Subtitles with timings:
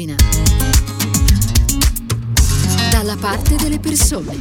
[0.00, 0.14] pagina.
[2.90, 4.38] Dalla parte delle persone.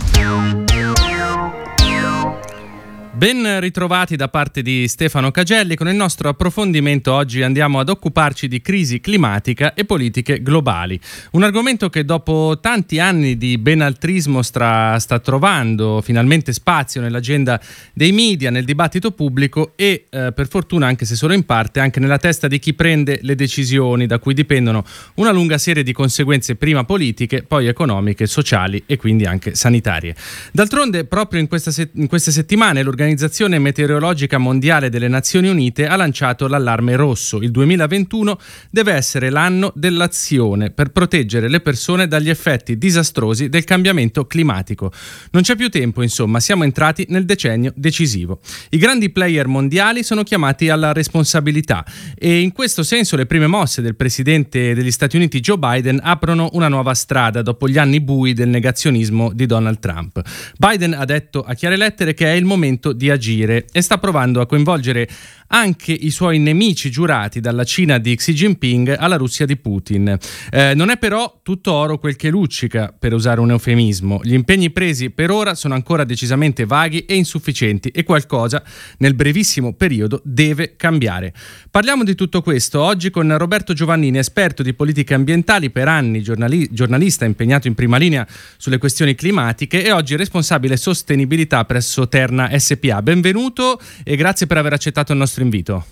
[3.12, 5.76] Ben ritrovati da parte di Stefano Cagelli.
[5.76, 10.98] Con il nostro approfondimento oggi andiamo ad occuparci di crisi climatica e politiche globali.
[11.32, 17.60] Un argomento che dopo tanti anni di benaltrismo stra, sta trovando finalmente spazio nell'agenda
[17.94, 22.00] dei media, nel dibattito pubblico e eh, per fortuna, anche se solo in parte, anche
[22.00, 24.86] nella testa di chi prende le decisioni da cui dipendono
[25.16, 30.16] una lunga serie di conseguenze prima politiche, poi economiche, sociali e quindi anche sanitarie.
[30.54, 35.96] D'altronde, proprio in, se- in queste settimane l'organizzazione l'Organizzazione Meteorologica Mondiale delle Nazioni Unite ha
[35.96, 37.38] lanciato l'allarme rosso.
[37.38, 38.38] Il 2021
[38.70, 44.92] deve essere l'anno dell'azione per proteggere le persone dagli effetti disastrosi del cambiamento climatico.
[45.32, 48.42] Non c'è più tempo, insomma, siamo entrati nel decennio decisivo.
[48.72, 51.86] I grandi player mondiali sono chiamati alla responsabilità
[52.18, 56.50] e in questo senso le prime mosse del presidente degli Stati Uniti Joe Biden aprono
[56.52, 60.22] una nuova strada dopo gli anni bui del negazionismo di Donald Trump.
[60.58, 64.42] Biden ha detto a chiare lettere che è il momento di agire e sta provando
[64.42, 65.08] a coinvolgere
[65.50, 70.18] anche i suoi nemici giurati dalla Cina di Xi Jinping alla Russia di Putin.
[70.52, 74.20] Eh, non è però tutto oro quel che luccica, per usare un eufemismo.
[74.24, 78.64] Gli impegni presi per ora sono ancora decisamente vaghi e insufficienti e qualcosa
[78.98, 81.34] nel brevissimo periodo deve cambiare.
[81.72, 86.70] Parliamo di tutto questo oggi con Roberto Giovannini, esperto di politiche ambientali, per anni giornali-
[86.72, 88.28] giornalista impegnato in prima linea
[88.58, 93.02] sulle questioni climatiche e oggi responsabile sostenibilità presso Terna SPA.
[93.02, 95.86] Benvenuto e grazie per aver accettato il nostro nostro invito.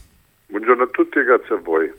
[0.49, 1.91] Buongiorno a tutti e grazie a voi.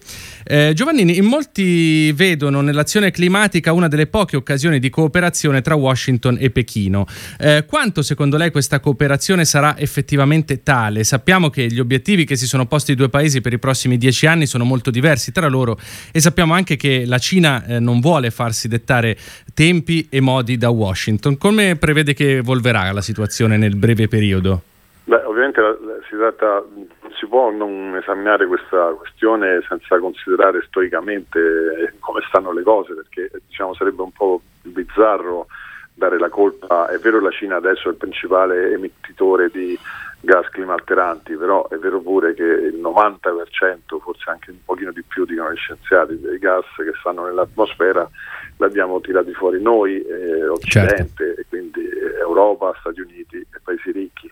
[0.44, 6.38] Eh, Giovannini, in molti vedono nell'azione climatica una delle poche occasioni di cooperazione tra Washington
[6.40, 7.06] e Pechino.
[7.38, 11.04] Eh, quanto secondo lei questa cooperazione sarà effettivamente tale?
[11.04, 14.26] Sappiamo che gli obiettivi che si sono posti i due paesi per i prossimi dieci
[14.26, 15.78] anni sono molto diversi tra loro
[16.10, 19.16] e sappiamo anche che la Cina eh, non vuole farsi dettare
[19.52, 21.36] tempi e modi da Washington.
[21.36, 24.62] Come prevede che evolverà la situazione nel breve periodo?
[25.04, 25.60] Beh, ovviamente
[26.08, 26.88] si tratta, non
[27.18, 33.74] si può non esaminare questa questione senza considerare storicamente come stanno le cose, perché diciamo,
[33.74, 35.46] sarebbe un po' bizzarro
[35.92, 36.88] dare la colpa.
[36.88, 39.78] È vero che la Cina adesso è il principale emettitore di
[40.20, 45.24] gas climalteranti, però è vero pure che il 90%, forse anche un pochino di più,
[45.24, 48.08] dicono gli scienziati, dei gas che stanno nell'atmosfera
[48.56, 51.40] l'abbiamo tirati fuori noi, eh, Occidente, certo.
[51.40, 51.88] e quindi
[52.20, 54.30] Europa, Stati Uniti e paesi ricchi.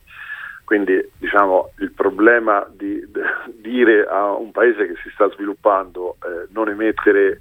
[0.67, 3.21] Quindi diciamo, il problema di, di,
[3.61, 7.41] dire a un paese che si sta sviluppando eh, non emettere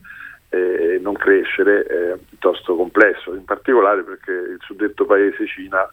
[0.50, 5.92] e eh, non crescere è piuttosto complesso, in particolare perché il suddetto paese Cina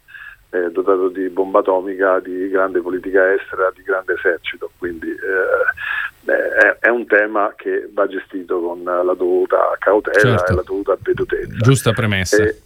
[0.50, 6.76] è dotato di bomba atomica, di grande politica estera, di grande esercito, quindi eh, è,
[6.80, 10.52] è, un tema che va gestito con la dovuta cautela certo.
[10.52, 11.56] e la dovuta vedutezza.
[11.62, 12.42] Giusta premessa.
[12.42, 12.60] E,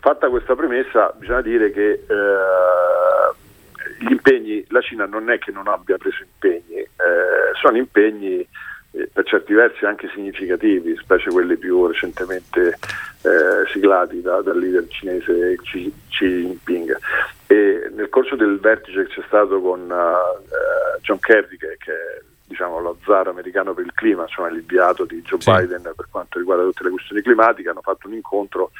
[0.00, 2.04] fatta questa premessa bisogna dire che eh,
[4.00, 6.88] gli impegni, la Cina non è che non abbia preso impegni, eh,
[7.60, 8.40] sono impegni
[8.92, 12.78] eh, per certi versi anche significativi, specie quelli più recentemente
[13.22, 16.98] eh, siglati da, dal leader cinese Xi, Xi, Jinping.
[17.46, 22.22] E nel corso del vertice che c'è stato con uh, John Kerry, che, che è
[22.46, 25.50] diciamo, lo zar americano per il clima, insomma l'inviato di Joe sì.
[25.50, 28.70] Biden per quanto riguarda tutte le questioni climatiche, hanno fatto un incontro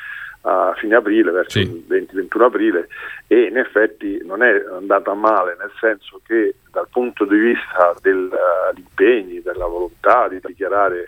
[0.42, 1.64] a fine aprile, verso sì.
[1.64, 2.88] il 20-21 aprile,
[3.26, 8.16] e in effetti non è andata male, nel senso che dal punto di vista degli
[8.16, 11.06] uh, impegni, della volontà di dichiarare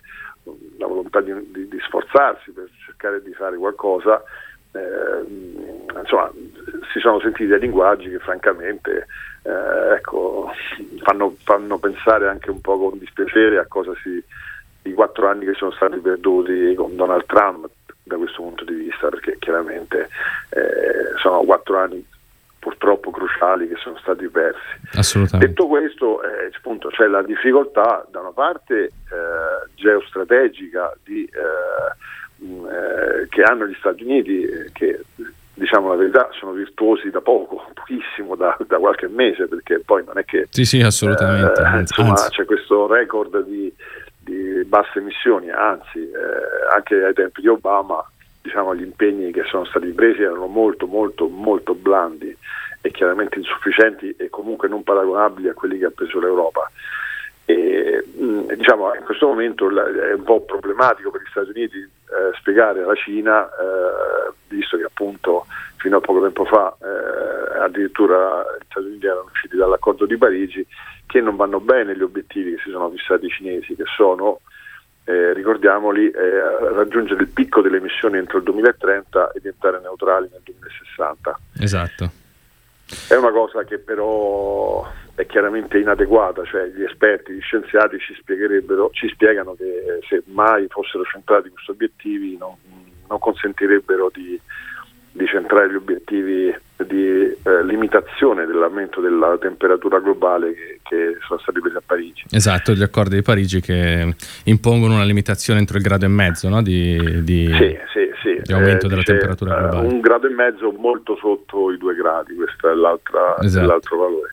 [0.77, 4.21] la volontà di, di, di, sforzarsi per cercare di fare qualcosa,
[4.73, 6.29] eh, insomma,
[6.91, 9.07] si sono sentiti dei linguaggi che francamente
[9.43, 10.51] eh, ecco,
[11.01, 14.21] fanno, fanno, pensare anche un po' con dispiacere a cosa si
[14.85, 17.69] i quattro anni che sono stati perduti con Donald Trump
[18.03, 20.09] da questo punto di vista, perché chiaramente
[20.49, 22.05] eh, sono quattro anni
[22.59, 24.59] purtroppo cruciali che sono stati persi.
[25.37, 28.91] Detto questo, eh, appunto, c'è la difficoltà da una parte eh,
[29.75, 35.01] geostrategica di, eh, mh, eh, che hanno gli Stati Uniti, eh, che
[35.55, 40.17] diciamo la verità sono virtuosi da poco, pochissimo, da, da, qualche mese, perché poi non
[40.17, 40.47] è che...
[40.49, 41.61] Sì, sì, assolutamente.
[41.79, 42.29] insomma, Anzi.
[42.29, 43.62] c'è questo record di
[44.65, 48.05] basse emissioni, anzi eh, anche ai tempi di Obama
[48.43, 52.37] diciamo, gli impegni che sono stati presi erano molto molto molto blandi
[52.81, 56.69] e chiaramente insufficienti e comunque non paragonabili a quelli che ha preso l'Europa.
[57.45, 62.35] E, mm, diciamo, in questo momento è un po' problematico per gli Stati Uniti eh,
[62.37, 65.45] spiegare alla Cina, eh, visto che appunto
[65.77, 70.67] fino a poco tempo fa eh, addirittura gli Stati Uniti erano usciti dall'accordo di Parigi,
[71.05, 74.41] che non vanno bene gli obiettivi che si sono fissati i cinesi, che sono
[75.05, 80.41] eh, ricordiamoli, eh, raggiungere il picco delle emissioni entro il 2030 e diventare neutrali nel
[80.43, 81.39] 2060.
[81.59, 82.11] Esatto.
[83.07, 89.09] È una cosa che però è chiaramente inadeguata, cioè gli esperti, gli scienziati ci, ci
[89.09, 92.55] spiegano che se mai fossero centrati questi obiettivi non,
[93.07, 94.39] non consentirebbero di,
[95.11, 101.59] di centrare gli obiettivi di eh, limitazione dell'aumento della temperatura globale che, che, sono stati
[101.59, 102.23] presi a Parigi.
[102.31, 104.15] Esatto, gli accordi di Parigi che
[104.45, 106.61] impongono una limitazione entro il grado e mezzo no?
[106.61, 108.41] di, di, sì, sì, sì.
[108.41, 109.87] di, aumento eh, della temperatura globale.
[109.87, 112.73] Un grado e mezzo molto sotto i due gradi, questo è,
[113.43, 113.65] esatto.
[113.65, 114.29] l'altro valore.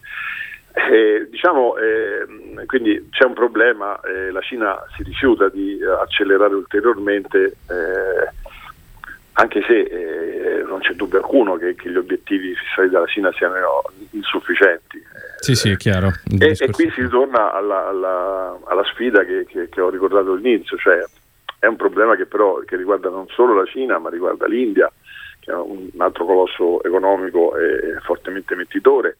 [0.73, 7.45] Eh, diciamo, eh, quindi c'è un problema, eh, la Cina si rifiuta di accelerare ulteriormente
[7.45, 8.40] eh,
[9.35, 13.55] anche se eh, non c'è dubbio alcuno che, che, gli obiettivi fissati dalla Cina siano
[14.11, 15.03] insufficienti.
[15.39, 16.13] Sì, sì, è chiaro.
[16.39, 20.77] E, e, qui si ritorna alla, alla, alla sfida che, che, che, ho ricordato all'inizio,
[20.77, 21.03] cioè
[21.59, 24.91] è un problema che però che riguarda non solo la Cina, ma riguarda l'India,
[25.39, 29.17] che è un altro colosso economico e fortemente emettitore,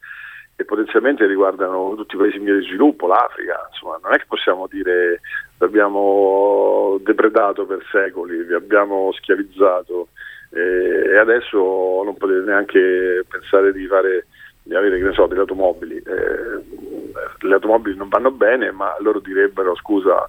[0.61, 4.25] e potenzialmente riguardano tutti i paesi in via di sviluppo, l'Africa, insomma non è che
[4.27, 5.21] possiamo dire
[5.57, 10.09] vi abbiamo depredato per secoli, vi abbiamo schiavizzato
[10.51, 14.27] eh, e adesso non potete neanche pensare di fare
[14.63, 15.95] di avere che ne so, delle automobili.
[15.95, 20.27] Eh, le automobili non vanno bene, ma loro direbbero scusa,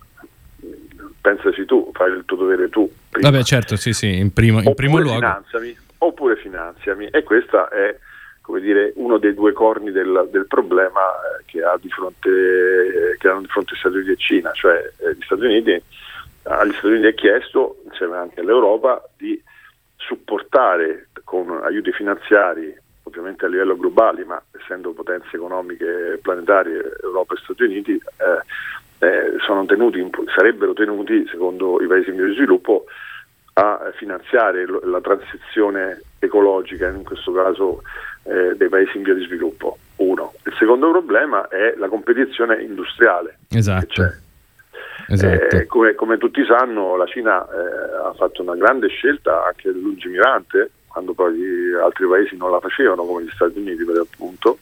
[1.21, 2.91] pensaci tu, fai il tuo dovere tu.
[3.11, 3.31] Prima.
[3.31, 5.19] Vabbè certo, sì, sì, in primo, in primo luogo.
[5.19, 7.09] Finanziami, oppure finanziami.
[7.09, 7.95] E questa è
[8.61, 13.47] dire, uno dei due corni del, del problema eh, che, ha fronte, che hanno di
[13.47, 15.83] fronte Stati Uniti e Cina, cioè eh, gli Stati Uniti,
[16.45, 19.41] agli Stati Uniti è chiesto, insieme anche all'Europa, di
[19.97, 27.41] supportare con aiuti finanziari, ovviamente a livello globale, ma essendo potenze economiche planetarie Europa e
[27.43, 32.87] Stati Uniti, eh, eh, tenuti, sarebbero tenuti, secondo i paesi in via di sviluppo,
[33.55, 37.83] a finanziare la transizione ecologica, in questo caso
[38.25, 39.79] eh, dei paesi in via di sviluppo.
[39.97, 40.35] Uno.
[40.45, 43.39] Il secondo problema è la competizione industriale.
[43.51, 44.13] Esatto.
[45.09, 45.57] esatto.
[45.57, 50.71] Eh, come, come, tutti sanno, la Cina eh, ha fatto una grande scelta, anche lungimirante,
[50.87, 54.59] quando poi altri paesi non la facevano, come gli Stati Uniti per appunto,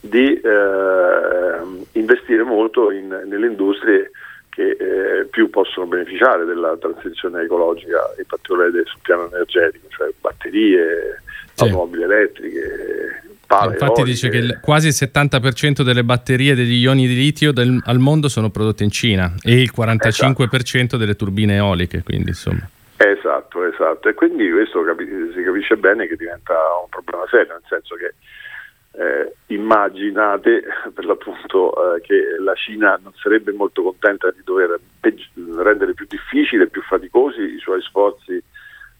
[0.00, 1.58] di eh,
[1.92, 4.10] investire molto in, nelle industrie
[4.50, 11.22] che eh, più possono beneficiare della transizione ecologica, in particolare sul piano energetico, cioè batterie,
[11.54, 11.62] sì.
[11.62, 13.22] automobili elettriche.
[13.46, 14.04] Pale, Infatti eoliche.
[14.04, 18.28] dice che il, quasi il 70% delle batterie degli ioni di litio del, al mondo
[18.28, 20.96] sono prodotte in Cina e il 45% esatto.
[20.96, 22.68] delle turbine eoliche, quindi insomma.
[22.96, 24.08] Esatto, esatto.
[24.08, 28.14] E quindi questo capi- si capisce bene che diventa un problema serio, nel senso che
[29.00, 30.62] eh, immaginate
[30.92, 36.04] per l'appunto eh, che la Cina non sarebbe molto contenta di dover peggi- rendere più
[36.06, 38.42] difficili e più faticosi i suoi sforzi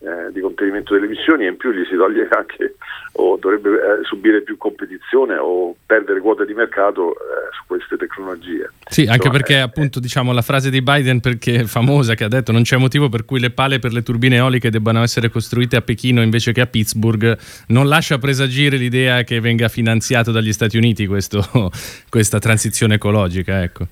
[0.01, 2.77] eh, di contenimento delle emissioni e in più gli si toglie anche
[3.13, 8.71] o dovrebbe eh, subire più competizione o perdere quote di mercato eh, su queste tecnologie.
[8.89, 12.29] Sì, anche Insomma, perché appunto diciamo la frase di Biden perché è famosa che ha
[12.29, 15.77] detto non c'è motivo per cui le pale per le turbine eoliche debbano essere costruite
[15.77, 17.37] a Pechino invece che a Pittsburgh,
[17.69, 21.43] non lascia presagire l'idea che venga finanziato dagli Stati Uniti questo,
[22.09, 23.87] questa transizione ecologica, ecco.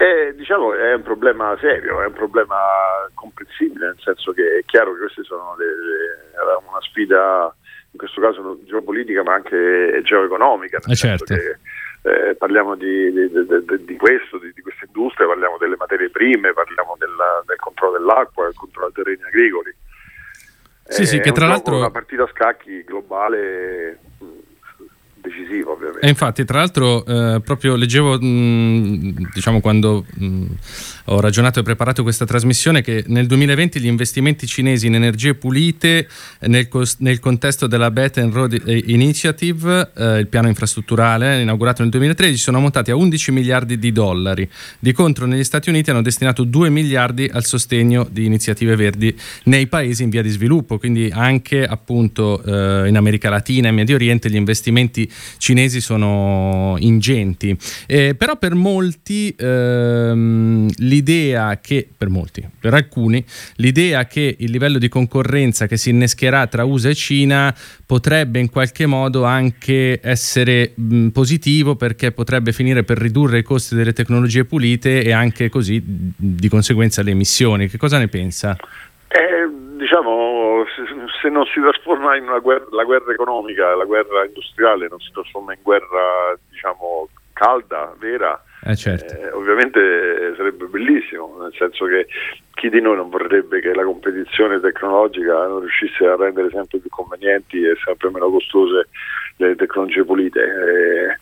[0.00, 2.56] Eh, diciamo è un problema serio, è un problema
[3.12, 6.32] comprensibile, nel senso che è chiaro che queste sono delle,
[6.66, 7.54] una sfida,
[7.90, 11.24] in questo caso geopolitica ma anche geoeconomica, nel eh certo.
[11.34, 11.58] che,
[12.00, 16.96] eh, parliamo di, di, di, di questo, di, questa industria, parliamo delle materie prime, parliamo
[16.98, 19.74] della, del controllo dell'acqua, del controllo dei terreni agricoli.
[20.88, 21.76] Sì, sì, che tra l'altro...
[21.76, 23.98] Una partita a scacchi globale
[25.20, 26.06] decisivo ovviamente.
[26.06, 30.44] E infatti tra l'altro eh, proprio leggevo mh, diciamo quando mh,
[31.06, 36.08] ho ragionato e preparato questa trasmissione che nel 2020 gli investimenti cinesi in energie pulite
[36.40, 41.90] nel, cos- nel contesto della Belt and Road Initiative, eh, il piano infrastrutturale inaugurato nel
[41.90, 44.48] 2013, sono aumentati a 11 miliardi di dollari.
[44.78, 49.66] Di contro negli Stati Uniti hanno destinato 2 miliardi al sostegno di iniziative verdi nei
[49.66, 54.30] paesi in via di sviluppo, quindi anche appunto eh, in America Latina e Medio Oriente
[54.30, 57.56] gli investimenti cinesi sono ingenti.
[57.86, 63.24] Eh, però per molti ehm, l'idea che, per molti, per alcuni,
[63.56, 67.54] l'idea che il livello di concorrenza che si innescherà tra USA e Cina
[67.86, 73.74] potrebbe in qualche modo anche essere mh, positivo perché potrebbe finire per ridurre i costi
[73.74, 77.68] delle tecnologie pulite e anche così di conseguenza le emissioni.
[77.68, 78.56] Che cosa ne pensa?
[79.08, 80.09] Eh, diciamo,
[81.20, 85.10] se, non si trasforma in una guerra, la guerra economica, la guerra industriale non si
[85.12, 89.14] trasforma in guerra, diciamo, calda, vera, Eh certo.
[89.14, 92.06] eh, ovviamente sarebbe bellissimo, nel senso che
[92.54, 96.90] chi di noi non vorrebbe che la competizione tecnologica non riuscisse a rendere sempre più
[96.90, 98.88] convenienti e sempre meno costose
[99.36, 100.40] le tecnologie pulite.
[100.42, 101.18] Eh,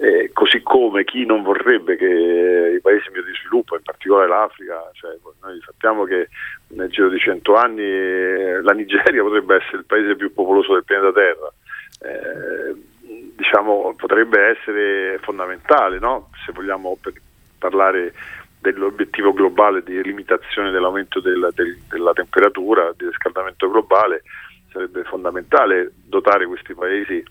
[0.00, 4.28] eh, così come chi non vorrebbe che i paesi in via di sviluppo, in particolare
[4.28, 6.28] l'Africa, cioè, noi sappiamo che
[6.68, 10.84] nel giro di cento anni eh, la Nigeria potrebbe essere il paese più popoloso del
[10.84, 11.52] pianeta Terra.
[12.00, 12.86] Eh,
[13.34, 16.30] diciamo, potrebbe essere fondamentale no?
[16.44, 16.98] se vogliamo
[17.58, 18.12] parlare
[18.60, 24.22] dell'obiettivo globale di limitazione dell'aumento del, del, della temperatura, di riscaldamento globale,
[24.72, 27.24] sarebbe fondamentale dotare questi paesi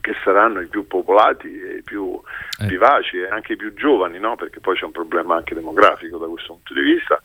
[0.00, 2.18] che saranno i più popolati i più
[2.60, 2.66] eh.
[2.66, 4.36] vivaci e anche i più giovani, no?
[4.36, 7.22] perché poi c'è un problema anche demografico da questo punto di vista.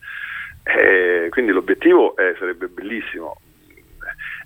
[0.65, 3.37] Eh, quindi l'obiettivo è, sarebbe bellissimo.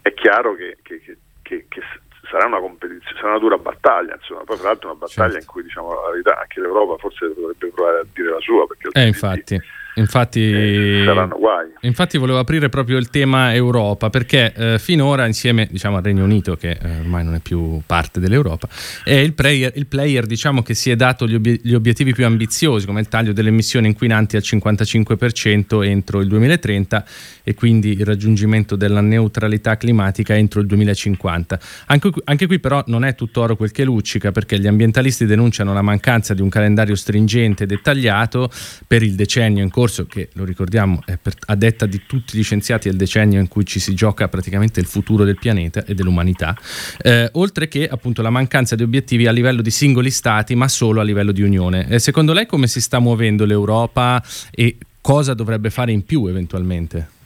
[0.01, 1.01] È chiaro che, che,
[1.41, 1.81] che, che
[2.29, 5.45] sarà una competizione, sarà una dura battaglia, insomma, poi tra l'altro una battaglia certo.
[5.45, 8.89] in cui diciamo la verità anche l'Europa forse dovrebbe provare a dire la sua perché
[8.91, 9.59] eh, infatti.
[9.95, 11.68] Infatti, eh, saranno guai.
[11.81, 16.57] Infatti volevo aprire proprio il tema Europa perché eh, finora insieme diciamo, al Regno Unito
[16.57, 18.67] che eh, ormai non è più parte dell'Europa
[19.03, 22.25] è il player, il player diciamo, che si è dato gli, ob- gli, obiettivi più
[22.25, 27.05] ambiziosi come il taglio delle emissioni inquinanti al 55% entro il 2030
[27.43, 31.59] e quindi il raggiungimento della neutralità climatica entro il 2050.
[31.87, 35.73] Anche, anche qui però non è tutto oro quel che luccica perché gli ambientalisti denunciano
[35.73, 38.51] la mancanza di un calendario stringente e dettagliato
[38.85, 42.43] per il decennio in corso che, lo ricordiamo, è per, a detta di tutti gli
[42.43, 46.55] scienziati il decennio in cui ci si gioca praticamente il futuro del pianeta e dell'umanità,
[47.01, 50.99] eh, oltre che appunto la mancanza di obiettivi a livello di singoli stati, ma solo
[50.99, 51.87] a livello di Unione.
[51.89, 54.21] Eh, secondo lei come si sta muovendo l'Europa
[54.51, 57.17] e cosa dovrebbe fare in più eventualmente?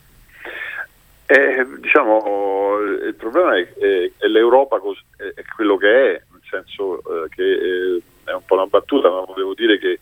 [1.26, 7.44] Eh, diciamo, il problema è, che l'Europa è, quello che è, nel senso eh, che
[7.44, 10.00] eh, è un po' una battuta, ma volevo dire che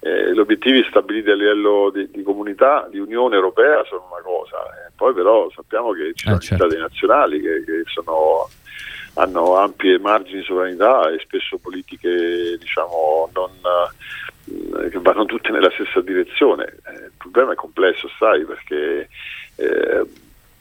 [0.00, 4.56] eh, gli obiettivi stabiliti a livello di, di, comunità, di Unione Europea sono una cosa,
[4.64, 6.64] eh, poi però sappiamo che ci sono eh, certo.
[6.64, 8.48] stati nazionali che, che sono,
[9.14, 13.50] hanno ampie margini di sovranità e spesso politiche diciamo, non,
[14.82, 16.64] eh, che vanno tutte nella stessa direzione.
[16.64, 19.06] Eh, il problema è complesso, sai, perché
[19.56, 20.06] eh,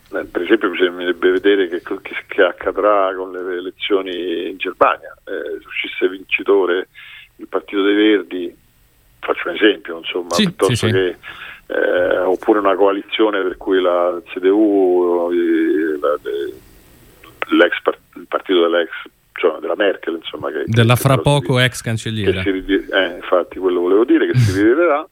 [0.10, 6.10] per esempio bisognerebbe vedere che, che, che, accadrà con le elezioni in Germania, se uscisse
[6.10, 6.90] vincitore
[7.38, 8.68] il Partito dei Verdi
[9.20, 11.16] faccio un esempio, insomma, sì, piuttosto sì, che
[11.68, 15.30] eh, oppure una coalizione per cui la CDU,
[17.50, 17.74] l'ex
[18.16, 18.90] il partito dell'ex
[19.40, 22.42] cioè della Merkel, insomma, che, della che fra poco si, ex cancelliera.
[22.42, 25.08] Si, eh, infatti, quello volevo dire che si rivelerà,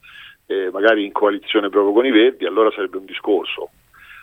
[0.46, 3.70] eh, magari in coalizione proprio con i Verdi, allora sarebbe un discorso,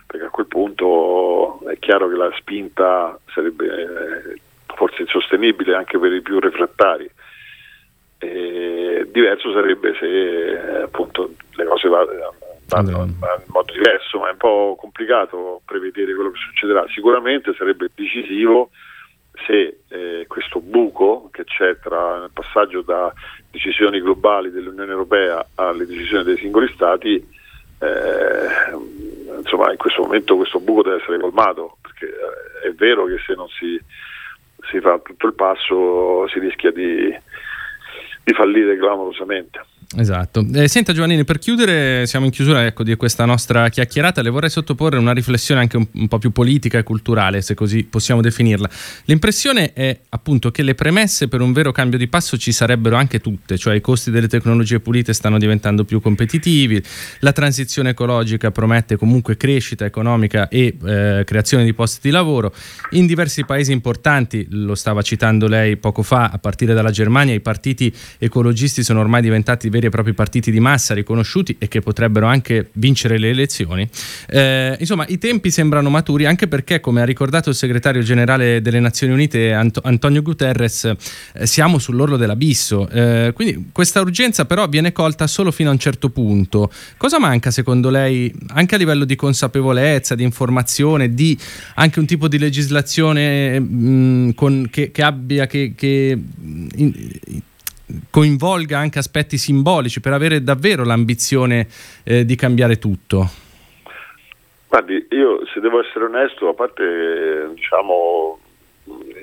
[0.06, 4.40] perché a quel punto è chiaro che la spinta sarebbe eh,
[4.74, 7.10] forse insostenibile anche per i più refrattari.
[9.14, 12.34] Diverso sarebbe se eh, appunto le cose vanno,
[12.66, 13.14] vanno in
[13.46, 16.84] modo diverso, ma è un po' complicato prevedere quello che succederà.
[16.88, 18.70] Sicuramente sarebbe decisivo
[19.46, 23.12] se eh, questo buco che c'è tra il passaggio da
[23.52, 28.74] decisioni globali dell'Unione Europea alle decisioni dei singoli Stati, eh,
[29.38, 33.34] insomma in questo momento questo buco deve essere colmato, perché eh, è vero che se
[33.34, 33.80] non si,
[34.68, 37.14] si fa tutto il passo si rischia di
[38.24, 39.60] di fallire clamorosamente.
[39.96, 40.44] Esatto.
[40.54, 44.50] Eh, senta Giovannini, per chiudere, siamo in chiusura ecco, di questa nostra chiacchierata, le vorrei
[44.50, 48.68] sottoporre una riflessione anche un, un, po' più politica e culturale, se così possiamo definirla.
[49.04, 53.20] L'impressione è appunto che le premesse per un vero cambio di passo ci sarebbero anche
[53.20, 56.82] tutte, cioè i costi delle tecnologie pulite stanno diventando più competitivi,
[57.20, 62.52] la transizione ecologica promette comunque crescita economica e eh, creazione di posti di lavoro.
[62.90, 67.40] In diversi paesi importanti, lo stava citando lei poco fa, a partire dalla Germania, i
[67.40, 71.80] partiti ecologisti sono ormai diventati veri veri e propri partiti di massa riconosciuti e che
[71.80, 73.88] potrebbero anche vincere le elezioni.
[74.28, 78.80] Eh, insomma, i tempi sembrano maturi anche perché, come ha ricordato il segretario generale delle
[78.80, 80.92] Nazioni Unite Ant- Antonio Guterres,
[81.34, 82.88] eh, siamo sull'orlo dell'abisso.
[82.88, 86.70] Eh, quindi questa urgenza però viene colta solo fino a un certo punto.
[86.96, 91.38] Cosa manca secondo lei anche a livello di consapevolezza, di informazione, di
[91.74, 96.18] anche un tipo di legislazione mh, con, che, che, abbia che, che
[96.76, 96.92] in,
[98.10, 101.66] coinvolga anche aspetti simbolici per avere davvero l'ambizione
[102.04, 103.28] eh, di cambiare tutto?
[104.68, 108.38] Guardi, io se devo essere onesto, a parte diciamo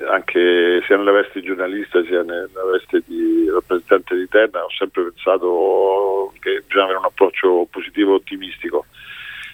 [0.08, 5.04] anche sia nella veste di giornalista sia nella veste di rappresentante di Terna ho sempre
[5.12, 8.86] pensato che bisogna avere un approccio positivo e ottimistico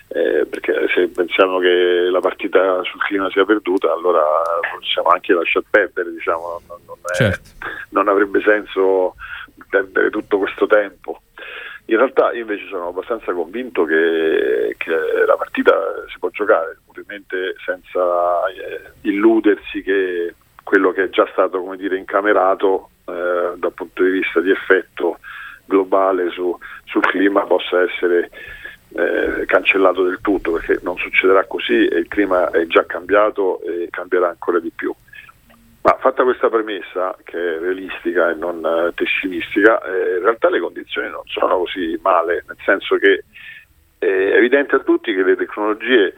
[0.09, 4.23] eh, perché se pensiamo che la partita sul clima sia perduta allora
[4.79, 7.51] possiamo anche lasciar perdere diciamo, non, non, è, certo.
[7.99, 9.14] Non avrebbe senso
[9.69, 11.21] perdere tutto questo tempo.
[11.87, 14.90] In realtà io invece sono abbastanza convinto che, che
[15.26, 15.75] la partita
[16.09, 21.97] si può giocare, ovviamente senza eh, illudersi che quello che è già stato come dire,
[21.97, 25.19] incamerato eh, dal punto di vista di effetto
[25.64, 28.31] globale su, sul clima possa essere
[28.90, 33.88] eh, cancellato del tutto perché non succederà così e il clima è già cambiato e
[33.90, 34.95] cambierà ancora di più.
[35.88, 40.61] Ma fatta questa premessa, che è realistica e non eh, pessimistica, eh, in realtà le
[40.61, 43.25] condizioni non sono così male, nel senso che
[43.97, 46.12] è evidente a tutti che le tecnologie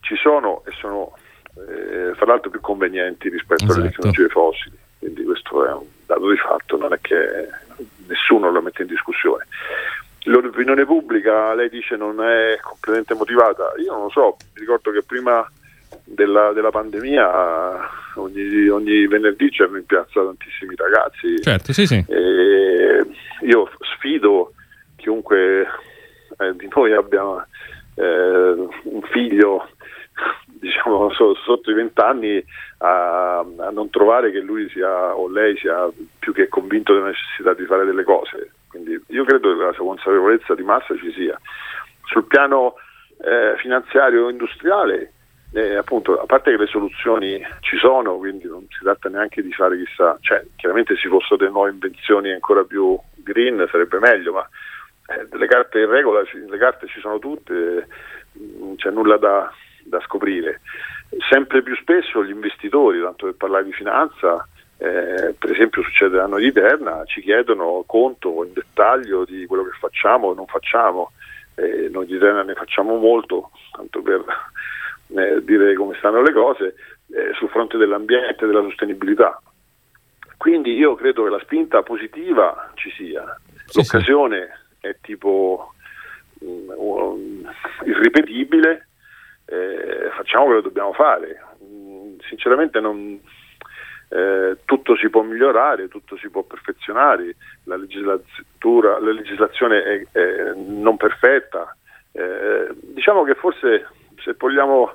[0.00, 1.16] ci sono e sono
[1.54, 3.78] eh, tra l'altro più convenienti rispetto esatto.
[3.78, 7.48] alle tecnologie fossili, quindi questo è un dato di fatto, non è che
[8.08, 9.46] nessuno lo mette in discussione.
[10.24, 13.72] L'opinione pubblica, lei dice, non è completamente motivata.
[13.76, 15.48] Io non lo so, mi ricordo che prima
[16.04, 17.78] della, della pandemia
[18.16, 21.40] ogni, ogni, venerdì c'erano in piazza tantissimi ragazzi.
[21.42, 22.04] Certo, sì, sì.
[23.42, 24.52] io sfido
[24.96, 25.66] chiunque
[26.38, 27.46] eh, di noi abbia
[27.94, 29.68] eh, un figlio
[30.46, 32.42] diciamo so, sotto i vent'anni
[32.78, 37.54] a, a, non trovare che lui sia o lei sia più che convinto della necessità
[37.54, 38.52] di fare delle cose.
[38.68, 41.38] Quindi io credo che la consapevolezza di massa ci sia.
[42.04, 42.74] Sul piano
[43.18, 45.12] eh, finanziario industriale,
[45.52, 49.52] eh, appunto, a parte che le soluzioni ci sono, quindi non si tratta neanche di
[49.52, 54.48] fare chissà, cioè chiaramente se fossero delle nuove invenzioni ancora più green sarebbe meglio, ma
[55.08, 57.86] eh, le carte in regola, le carte ci sono tutte,
[58.32, 59.52] non c'è nulla da,
[59.84, 60.60] da scoprire.
[61.28, 66.38] Sempre più spesso gli investitori, tanto per parlare di finanza, eh, per esempio succede l'anno
[66.38, 71.12] di Terna, ci chiedono conto in dettaglio di quello che facciamo o non facciamo.
[71.54, 74.24] Eh, noi di Terna ne facciamo molto, tanto per
[75.08, 76.74] eh, dire come stanno le cose,
[77.14, 79.40] eh, sul fronte dell'ambiente e della sostenibilità.
[80.36, 83.24] Quindi io credo che la spinta positiva ci sia,
[83.74, 85.72] l'occasione è tipo
[86.40, 87.48] um,
[87.84, 88.88] irripetibile
[89.52, 91.40] eh, facciamo quello che dobbiamo fare.
[91.62, 93.20] Mm, sinceramente non,
[94.08, 100.96] eh, tutto si può migliorare, tutto si può perfezionare, la, la legislazione è, è, non
[100.96, 101.76] perfetta.
[102.12, 103.88] Eh, diciamo che forse
[104.22, 104.94] se vogliamo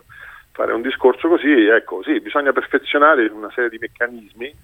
[0.58, 4.56] fare un discorso così, ecco, sì, bisogna perfezionare una serie di meccanismi, eh,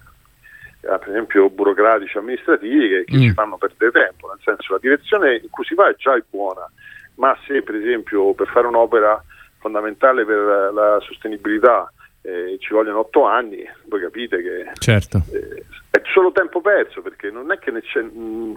[0.80, 3.20] per esempio burocratici, amministrativi, che, che mm.
[3.20, 6.68] ci fanno perdere tempo, nel senso la direzione in cui si va è già buona,
[7.14, 9.22] ma se per esempio per fare un'opera
[9.60, 11.90] fondamentale per la sostenibilità
[12.22, 15.22] eh, ci vogliono otto anni, voi capite che certo.
[15.30, 18.54] eh, è solo tempo perso perché non è che c'è, mh, mm,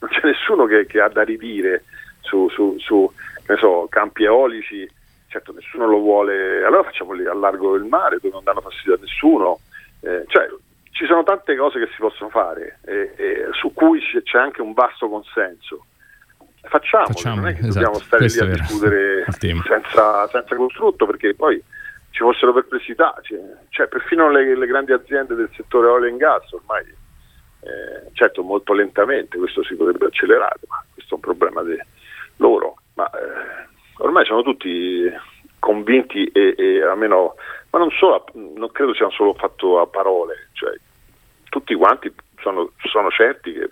[0.00, 1.84] non c'è nessuno che, che, ha da ridire
[2.18, 3.08] su, su, su
[3.58, 4.90] so, campi eolici,
[5.30, 8.98] certo nessuno lo vuole, allora facciamoli a largo del mare dove non danno fastidio a
[9.00, 9.60] nessuno,
[10.00, 10.48] eh, cioè,
[10.90, 12.80] ci sono tante cose che si possono fare
[13.52, 15.86] su cui c'è anche un vasto consenso.
[16.62, 17.74] Facciamo, facciamo non è che esatto.
[17.74, 21.62] dobbiamo stare lì a discutere senza, senza, costrutto perché poi
[22.10, 23.38] ci fossero perplessità, cioè,
[23.70, 28.74] cioè perfino le, le, grandi aziende del settore olio e gas ormai, eh, certo molto
[28.74, 31.78] lentamente, questo si potrebbe accelerare, ma questo è un problema di
[32.36, 33.68] loro, ma eh,
[34.00, 35.10] ormai sono tutti
[35.58, 37.34] convinti e, e almeno,
[37.70, 40.74] ma non solo, non credo sia solo fatto a parole, cioè
[41.48, 43.70] tutti quanti sono, sono certi che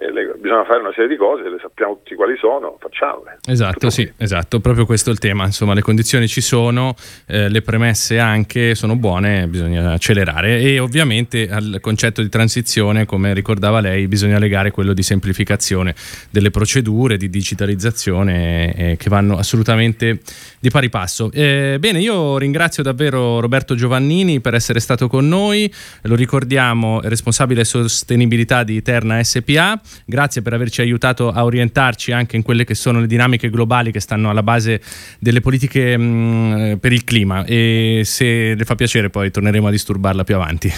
[0.00, 3.38] eh, le, bisogna fare una serie di cose, le sappiamo tutti quali sono, facciamole.
[3.46, 6.94] Esatto, sì, esatto, proprio questo è il tema, insomma le condizioni ci sono,
[7.26, 13.34] eh, le premesse anche sono buone, bisogna accelerare e ovviamente al concetto di transizione, come
[13.34, 15.94] ricordava lei, bisogna legare quello di semplificazione
[16.30, 20.20] delle procedure, di digitalizzazione eh, che vanno assolutamente
[20.60, 21.30] di pari passo.
[21.32, 27.64] Eh, bene, io ringrazio davvero Roberto Giovannini per essere stato con noi, lo ricordiamo, responsabile
[27.64, 33.00] sostenibilità di Terna SPA grazie per averci aiutato a orientarci anche in quelle che sono
[33.00, 34.80] le dinamiche globali che stanno alla base
[35.18, 39.70] delle politiche mh, mm, per il clima e se le fa piacere poi torneremo a
[39.70, 40.72] disturbarla più avanti.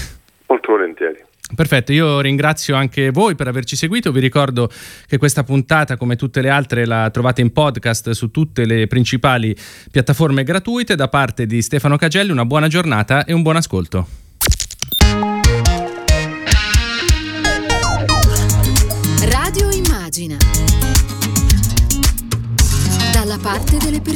[0.47, 1.29] Molto volentieri.
[1.55, 4.71] Perfetto, io ringrazio anche voi per averci seguito, vi ricordo
[5.07, 9.55] che questa puntata come tutte le altre la trovate in podcast su tutte le principali
[9.91, 14.20] piattaforme gratuite da parte di Stefano Cagelli, una buona giornata e un buon ascolto.